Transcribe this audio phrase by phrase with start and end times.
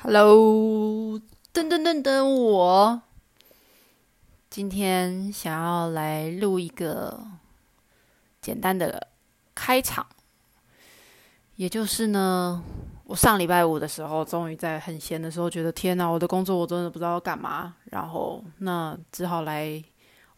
[0.00, 1.18] Hello，
[1.52, 3.02] 噔噔噔噔，我
[4.48, 7.20] 今天想要来录一个
[8.40, 9.08] 简单的
[9.56, 10.06] 开场，
[11.56, 12.62] 也就是呢，
[13.02, 19.82] 我上礼拜五的时候，终于在很闲的时候，觉得天哪，我的工作我真的不知道要干嘛，然后那只好来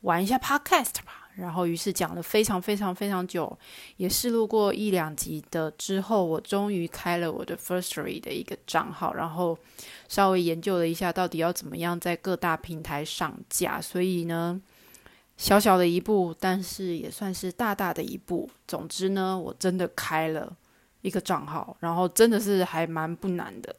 [0.00, 1.19] 玩一下 Podcast 吧。
[1.36, 3.56] 然后，于是讲了非常非常非常久，
[3.96, 9.56] 也试录过一两集的之后，我终于开了我的 Firstory 的一个账号，然后
[10.08, 13.80] 稍微研究了一下，到底要怎么样在各大平台上架。
[13.80, 14.60] 所以呢，
[15.38, 18.50] 小小的一步，但是也算是大大的一步。
[18.66, 20.54] 总之呢，我真的开了
[21.00, 23.74] 一个账号，然后真的是还蛮不难的。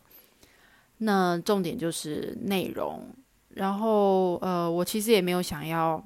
[0.98, 3.08] 那重点就是内容，
[3.50, 6.04] 然后呃，我其实也没有想要。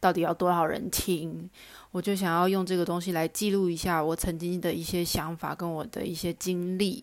[0.00, 1.48] 到底要多少人听？
[1.90, 7.02] 我就想要用这个东西来记录一下我曾经的一些想法跟我的一些经历，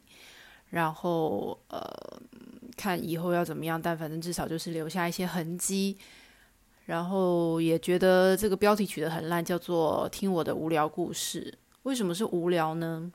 [0.69, 1.81] 然后呃，
[2.77, 3.81] 看以后要怎么样。
[3.81, 5.97] 但反正至少就是留下一些痕迹。
[6.85, 11.51] 然后也觉得这个标题取得很烂，叫做“听我的无聊故事”。
[11.81, 13.11] 为什么是无聊呢？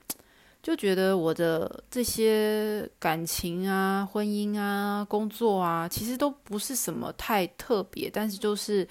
[0.61, 8.85] 就觉得我的这些感情啊、婚姻啊、工作啊，其实都不是什么太特别，但是就是。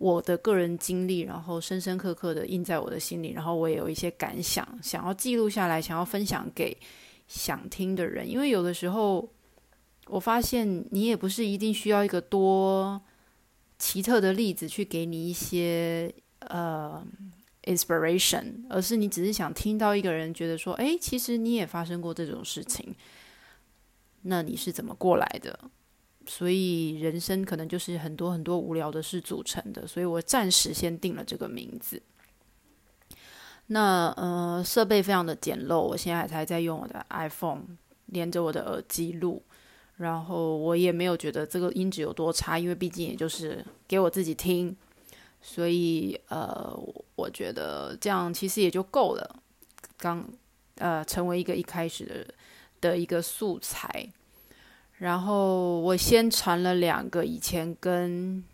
[0.00, 6.74] 我的个人经历，然后深深刻刻的印在我的心里，然后我也有一些感想，想要记录下来，想要分享给
[7.28, 8.26] 想听的人。
[8.26, 9.28] 因为有的时候，
[10.06, 12.98] 我发现你也不是一定需要一个多
[13.78, 17.06] 奇特的例子去给你一些呃
[17.64, 22.96] inspiration，而是你只是想听到一个人觉得说，哎，其实你也发生过这种事情，
[24.22, 25.60] 那你是怎么过来的？
[26.26, 32.00] 所以人生可能就是很多很多无聊的事组成的，所以我暂时先定了这个名字。
[33.66, 37.62] 那呃，设备非常的简陋，我现在才在用我的 iPhone
[38.06, 39.42] 连着我的耳机录，
[39.96, 44.76] 然后我也没有觉得这个音质有多差，因为毕竟也就是给我自己听，
[45.40, 46.76] 所以呃，
[47.16, 49.42] 我觉得这样其实也就够了。
[49.96, 50.28] 刚
[50.76, 52.34] 呃，成为一个一开始的
[52.80, 54.08] 的一个素材。
[55.00, 58.44] 然后我先传了两个以前跟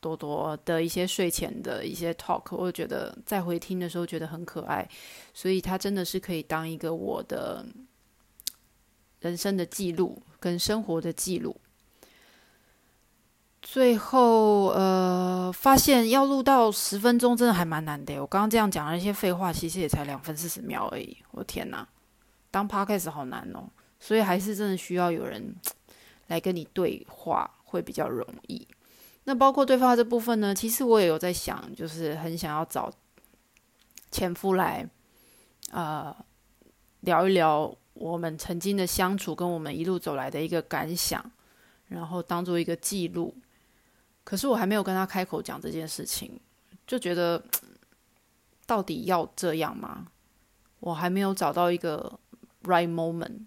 [0.00, 4.88] 多多的一些睡前的一些 talk，我觉得再回听的时候觉得很可爱，
[5.34, 7.66] 所以它真的是可以当一个我的
[9.18, 11.60] 人生的记录跟生活的记录。
[13.60, 18.20] 最后呃，发现要录到十分钟真的还蛮难的。
[18.20, 21.16] 我刚刚这样讲了一些废话，其实也才两分四十秒而已。
[21.32, 21.86] 我天哪，
[22.52, 23.68] 当 podcast 好难哦。
[24.00, 25.54] 所以还是真的需要有人
[26.28, 28.66] 来跟你对话，会比较容易。
[29.24, 32.90] 那包括对话这部分呢，其实我也有在想，就是很想要找
[34.10, 34.88] 前夫来，
[35.70, 36.16] 呃，
[37.00, 41.30] 聊一聊我们曾经的相处，跟我们一路走来的一个感想，
[41.88, 43.34] 然后当做一个记录。
[44.24, 46.40] 可是我还没有跟他开口讲这件事情，
[46.86, 47.42] 就觉得
[48.66, 50.06] 到底要这样吗？
[50.80, 52.18] 我还没有找到一个
[52.62, 53.40] right moment。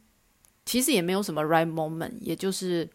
[0.65, 2.89] 其实也没有什么 right moment，也就是，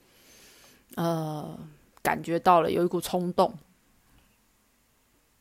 [0.95, 1.59] 呃，
[2.03, 3.53] 感觉到了有一股冲动，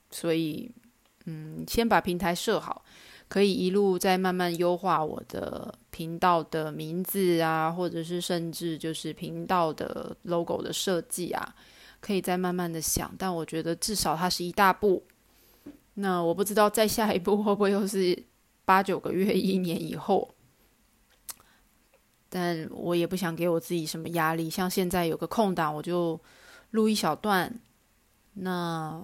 [0.10, 0.70] 所以，
[1.26, 2.84] 嗯，先把平台设好，
[3.28, 11.56] 可以一路再慢慢优化我的频道的名字啊，或者是甚至就是频道的 logo 的设计啊，
[12.02, 13.14] 可以再慢慢的想。
[13.18, 15.04] 但我觉得至少它是一大步。
[15.94, 18.22] 那我不知道再下一步会不会又是
[18.66, 20.35] 八九个月、一年以后。
[22.36, 26.20] 但我也不想给我自己什么压力，像现在有个空档，我就
[26.72, 27.50] 录一小段。
[28.34, 29.02] 那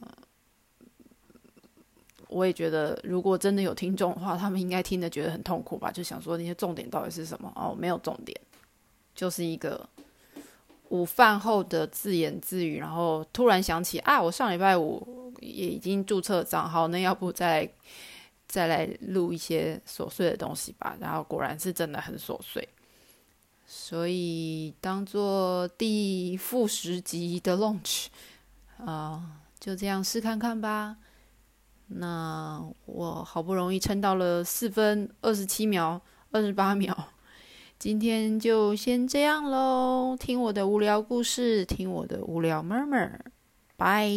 [2.27, 5.89] 我也觉得，如果真的有听众的话，他们应该听得觉得很痛苦吧？
[5.89, 7.49] 就想说那些重点到底是什么？
[7.55, 8.37] 哦，没有重点，
[9.15, 9.87] 就是一个
[10.89, 12.79] 午饭后的自言自语。
[12.79, 17.65] 然后突然想起啊，我上礼拜五也已经注册账号，那要不再
[18.45, 20.97] 再来录一些琐碎的东西吧？
[20.99, 22.67] 然后果然是真的很琐碎。
[23.73, 28.07] 所以当做第负十集的 launch
[28.77, 30.97] 啊，就这样试看看吧。
[31.87, 36.01] 那我好不容易撑到了四分二十七秒、
[36.31, 36.93] 二十八秒，
[37.79, 40.17] 今天就先这样喽。
[40.19, 43.19] 听我的无聊故事，听我的无聊 murmur，
[43.77, 44.11] 拜。